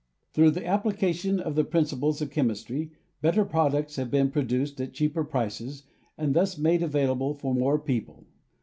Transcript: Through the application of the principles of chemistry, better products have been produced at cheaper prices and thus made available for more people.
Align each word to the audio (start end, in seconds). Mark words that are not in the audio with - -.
Through 0.33 0.49
the 0.49 0.65
application 0.65 1.39
of 1.39 1.53
the 1.53 1.63
principles 1.63 2.23
of 2.23 2.31
chemistry, 2.31 2.89
better 3.21 3.45
products 3.45 3.97
have 3.97 4.09
been 4.09 4.31
produced 4.31 4.81
at 4.81 4.93
cheaper 4.93 5.23
prices 5.23 5.83
and 6.17 6.33
thus 6.33 6.57
made 6.57 6.81
available 6.81 7.35
for 7.35 7.53
more 7.53 7.77
people. 7.77 8.25